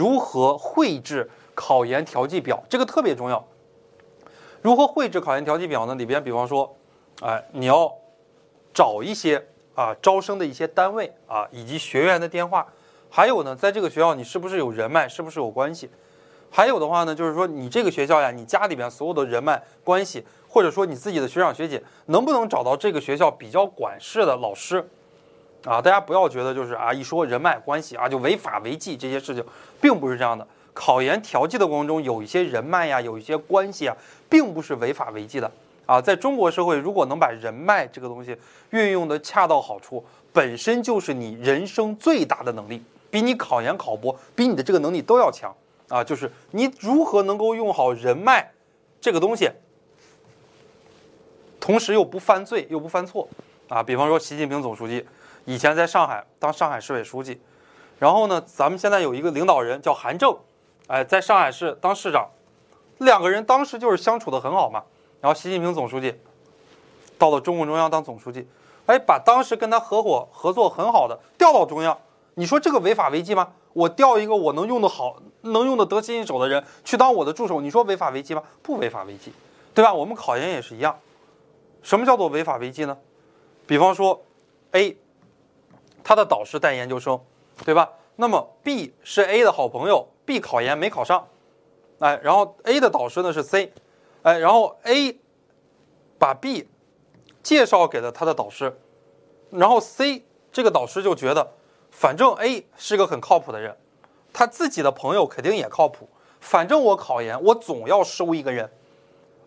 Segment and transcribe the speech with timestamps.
[0.00, 3.46] 如何绘制考研调剂表，这个特别重要。
[4.62, 5.94] 如何绘制考研调剂表呢？
[5.94, 6.74] 里边比方说，
[7.20, 7.94] 哎，你要
[8.72, 12.66] 找一些啊招生的一些单位啊，以及学员的电话，
[13.10, 15.90] 还有呢，在这个学校你是不是有人脉，是不是有关系？
[16.50, 24.88] 还有的话呢，就是说你这个学校呀，你家里边所有的人脉关系，或者说你自己的学长学姐，能不能找到这个学校比较管事的老师？
[25.64, 29.44] 啊，大家不要觉得就是啊，一说人脉关系啊，就违法违纪这些事情，
[29.80, 30.46] 并不是这样的。
[30.72, 33.94] 考研调剂的过程中，有一些人脉呀，有一些关系啊，
[34.28, 35.50] 并不是违法违纪的
[35.84, 36.00] 啊。
[36.00, 38.34] 在中国社会，如果能把人脉这个东西
[38.70, 45.54] 运用的恰到好处，本身就是你人生最大的能力，比你考研考博，比你的这个能力都要强
[45.88, 46.02] 啊。
[46.02, 48.50] 就是你如何能够用好人脉
[49.00, 49.50] 这个东西，
[51.58, 53.28] 同时又不犯罪又不犯错
[53.68, 53.82] 啊。
[53.82, 55.04] 比方说，习近平总书记
[55.44, 57.40] 以前在上海当上海市委书记，
[57.98, 60.36] 然后呢，咱们现在有一个领导人叫韩正。
[60.86, 62.28] 哎，在上海市当市长，
[62.98, 64.82] 两个人当时就是相处的很好嘛。
[65.20, 66.18] 然后习近平总书记
[67.18, 68.48] 到了中共中央当总书记，
[68.86, 71.96] 哎，把当时跟他合伙合作很好的调到中央，
[72.34, 73.52] 你说这个违法违纪吗？
[73.72, 78.42] 我调一个我能用的好、能用的得心应手的人去当我的助手，你说违法违纪吗？
[78.62, 79.32] 不违法违纪，
[79.72, 79.94] 对吧？
[79.94, 80.98] 我们考研也是一样，
[81.82, 82.98] 什么叫做违法违纪呢？
[83.66, 84.20] 比方说
[84.72, 84.96] ，A，
[86.02, 87.20] 他的导师带研究生，
[87.64, 87.90] 对吧？
[88.16, 90.06] 那么 B 是 A 的好朋友。
[90.26, 91.26] B 考研没考上，
[91.98, 93.72] 哎，然后 A 的导师呢是 C，
[94.22, 95.18] 哎，然后 A
[96.18, 96.68] 把 B
[97.42, 98.78] 介绍给了他的导师，
[99.50, 101.54] 然后 C 这个导师就觉得，
[101.90, 103.76] 反正 A 是个很靠谱的人，
[104.32, 108.70] 他自己的朋友肯定也靠谱，反正我考研我总要收一个人。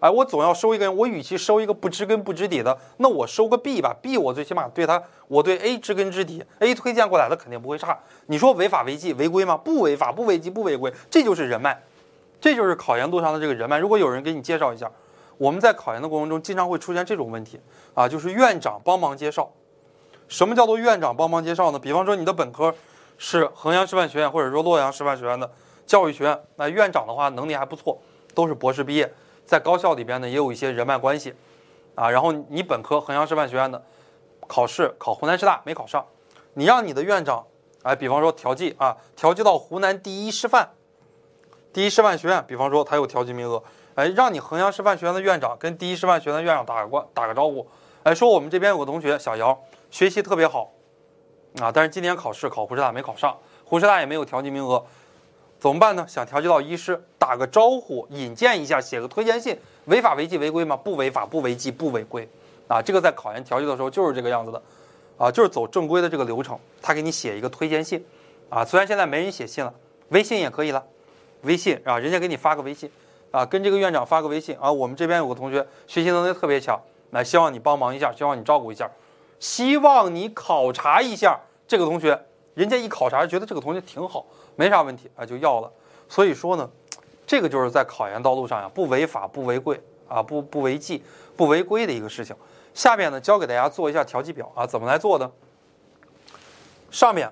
[0.03, 7.97] 哎，我总要收一个人，我与其收一个不知根不知底的，那我收个 B 吧，B 我最起码对他，我对 A 知根知底，A 推荐过来的肯定不会差。
[8.25, 9.55] 你说违法违纪违规吗？
[9.55, 11.81] 不违法不违纪不违规，这就是人脉，
[12.41, 13.77] 这就是考研路上的这个人脉。
[13.77, 14.91] 如果有人给你介绍一下，
[15.37, 17.57] 我们在考研的过程中经常会出现这种问题
[17.93, 19.49] 啊，就是院长帮忙介绍。
[20.27, 21.79] 什么叫做院长帮忙介绍呢？
[21.79, 22.75] 比方说你的本科
[23.17, 25.49] 是衡阳师范学院或者说洛阳师范学院的
[25.87, 27.97] 教育学院，那院长的话能力还不错，
[28.35, 29.09] 都是博士毕业。
[29.45, 31.33] 在高校里边呢，也有一些人脉关系，
[31.95, 33.83] 啊，然后你本科衡阳师范学院的
[34.47, 36.05] 考试考湖南师大没考上，
[36.53, 37.45] 你让你的院长，
[37.83, 40.69] 哎，比方说调剂啊，调剂到湖南第一师范，
[41.71, 43.61] 第一师范学院，比方说他有调剂名额，
[43.95, 47.67] 哎，让你衡阳师范学院的院长跟第一师范学院的院长打个关打个招呼，
[48.03, 49.59] 哎，说我们这边有个同学小姚
[49.91, 50.71] 学习特别好，
[51.61, 54.83] 啊，但是今年考试考湖师大没考上，湖师大也没有调剂名额。
[55.63, 56.05] 怎么办呢？
[56.09, 60.75] 想调剂到医师，打个招呼，引荐一下，写个推荐信，违法违纪违规吗？
[60.75, 62.27] 不违法，不违纪，不违规，
[62.67, 64.61] 啊，这个在考研调剂的时候就是这个样子的，
[65.17, 68.05] 啊，就是走正规的这个流程，他给你写一个推荐信，
[68.49, 69.73] 啊，虽然现在没人写信了，
[70.09, 70.83] 微信也可以了，
[71.43, 72.91] 微信啊，人家给你发个微信，
[73.31, 76.77] 啊，跟这个院长发个微信，啊，我们这边有个同学学习能力特别强，
[77.11, 78.91] 来希望你帮忙一下，希望你照顾一下，
[79.39, 82.21] 希望你考察一下这个同学，
[82.53, 84.25] 人家一考察觉得这个同学挺好。
[84.55, 85.71] 没啥问题啊，就要了。
[86.07, 86.69] 所以说呢，
[87.25, 91.03] 这个就是在考研道路上呀，不违法、不违规啊，不不违纪、
[91.35, 92.35] 不违规的一个事情。
[92.73, 95.31] 下面呢，教给大家做一下调剂表啊，怎么来做呢？
[96.91, 97.31] 上面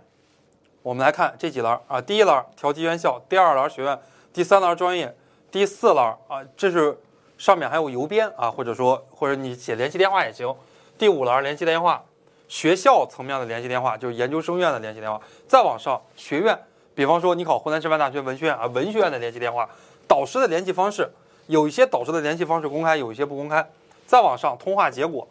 [0.81, 3.99] 我们来看这几栏啊，第一栏调剂院校，第二栏学院，
[4.33, 5.15] 第三栏专业，
[5.51, 6.97] 第四栏啊，这是
[7.37, 10.51] 上面还有邮编啊，或者说或者你写联系电话也行。
[10.97, 12.03] 第五栏联系电话，
[12.51, 16.59] 学校层面的联系电话就是研究生院的联系电话，再往上学院。
[16.93, 19.69] 比方说，你考湖南师范大学文学院啊，文学院的联系电话，
[20.05, 21.09] 导师的联系方式，
[21.47, 23.65] 有一些导师的联系方式公开，有一些不公开。
[24.05, 25.25] 再往上，通话结果，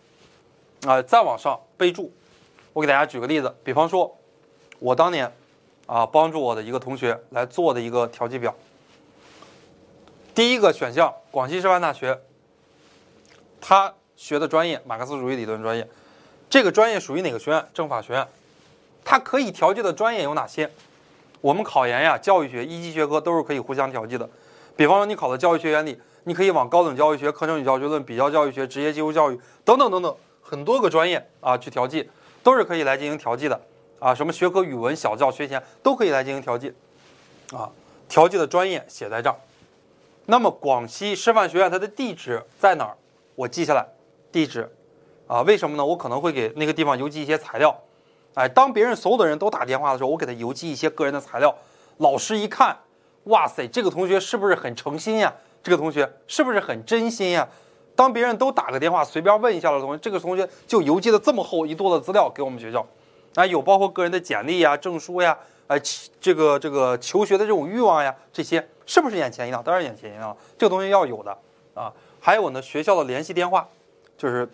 [0.87, 2.11] 啊，再往上备注。
[2.73, 4.17] 我给大家举个例子，比方说，
[4.79, 5.31] 我当年
[5.85, 8.55] 啊帮助我的一个同学来做的一个调剂表。
[10.35, 12.19] 第一个选项，广西师范大学，
[13.61, 15.87] 他学的专业马克思主义理论专业，
[16.51, 17.65] 这个专业属于哪个学院？
[17.73, 18.27] 政法学院。
[19.05, 20.69] 它可以调剂的专业有哪些？
[21.41, 24.29] 我们考研呀，教育学一级学科都是可以互相调剂的。
[24.77, 32.11] 比方说，你考的教育学原理，你可以往高等教育学、课程与教学论、比较教育学、职业技术教育等等等等很多个专业啊去调剂，
[32.43, 33.59] 都是可以来进行调剂的
[34.01, 34.13] 啊。
[34.13, 36.75] 什么学科语文、小教、学前都可以来进行调剂
[37.53, 37.71] 啊。
[38.09, 39.37] 调剂的专业写在这儿。
[40.27, 42.97] 那么广西师范学院它的地址在哪儿？
[43.37, 43.87] 我记下来，
[44.33, 44.69] 地址
[45.31, 45.43] 啊？
[45.43, 45.87] 为什么呢？
[45.87, 47.73] 我可能会给那个地方邮寄一些材料。
[48.35, 51.55] 哎，当别人所有的人都打电话的时候，我给他邮寄一些个人的材料。
[51.99, 52.77] 老师一看，
[53.25, 55.33] 哇塞，这个同学是不是很诚心呀？
[55.63, 57.47] 这个同学是不是很真心呀？
[57.95, 62.85] 当别人都打个电话，随便问一下的同学，这个同学就邮寄了这么厚一摞的资料给我们学校。
[63.37, 65.39] 啊，有包括个人的简历呀、证书呀、
[65.69, 65.81] 哎，
[66.21, 69.63] 这个这个求学的这种欲望呀，这些是不是眼前一亮？
[69.63, 71.37] 当然眼前一亮，这个东西要有的
[71.75, 71.93] 啊。
[72.19, 73.69] 还有呢，学校的联系电话，
[74.17, 74.49] 就是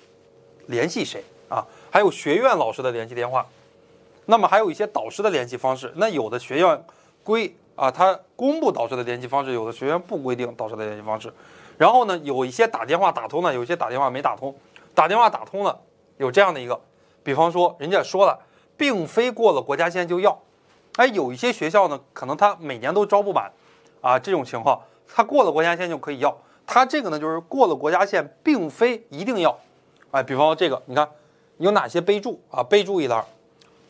[0.66, 1.64] 联系谁啊？
[1.90, 3.46] 还有学院老师的联系电话，
[4.26, 5.92] 那么还有一些导师的联系方式。
[5.96, 6.84] 那有的学院
[7.24, 11.32] 规啊，他公布导师的联系方式；有的学院不规定导师的联系方式。
[11.78, 14.54] 然后呢，有一些打电话打通了，有一些打电话没打通。
[14.94, 15.78] 打电话打通了，
[16.16, 16.80] 有这样的一个，
[17.22, 18.38] 比方说人家说了，
[18.76, 20.38] 并非过了国家线就要。
[20.96, 23.52] 哎，有一些学校呢，可能他每年都招不满，
[24.00, 26.34] 啊，这种情况，他过了国家线就可以要。
[26.66, 29.58] 他这个呢，就是过了国家线，并非一定要。
[30.16, 31.06] 哎，比方这个，你看
[31.58, 32.62] 有哪些备注啊？
[32.62, 33.22] 备注一栏，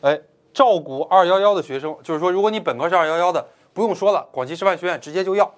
[0.01, 0.19] 哎，
[0.53, 5.49] 照顾二幺幺的学生，就是说，如果你本科是二幺幺的，不用说了，广西师范学院直接就要，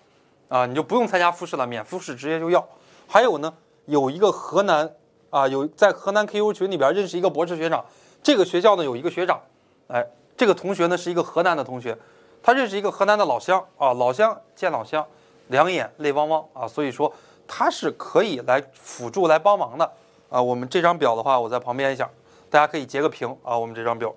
[0.47, 2.63] 啊，你就不用参加复试了，免复试直接就要。
[3.07, 3.51] 还有呢，
[3.85, 4.93] 有一个河南
[5.31, 7.83] 啊，有在河南 QQ 群里边认识一个博士学长，
[8.21, 9.41] 这个学校呢有一个学长，
[9.87, 10.05] 哎，
[10.37, 11.97] 这个同学呢是一个河南的同学，
[12.43, 15.03] 他认识一个河南的老乡啊，老乡见老乡。
[15.47, 17.11] 两眼泪汪汪啊，所以说
[17.47, 19.91] 他是可以来辅助来帮忙的
[20.29, 20.41] 啊。
[20.41, 22.09] 我们这张表的话，我在旁边一下，
[22.49, 23.57] 大家可以截个屏啊。
[23.57, 24.13] 我们这张表。